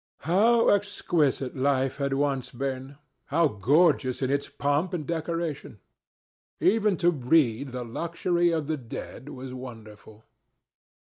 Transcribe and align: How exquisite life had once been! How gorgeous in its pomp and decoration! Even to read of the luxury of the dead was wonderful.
How 0.21 0.69
exquisite 0.69 1.55
life 1.55 1.97
had 1.97 2.13
once 2.13 2.49
been! 2.49 2.97
How 3.27 3.47
gorgeous 3.47 4.23
in 4.23 4.31
its 4.31 4.49
pomp 4.49 4.95
and 4.95 5.05
decoration! 5.05 5.79
Even 6.59 6.97
to 6.97 7.11
read 7.11 7.67
of 7.67 7.73
the 7.73 7.85
luxury 7.85 8.49
of 8.49 8.65
the 8.65 8.77
dead 8.77 9.29
was 9.29 9.53
wonderful. 9.53 10.23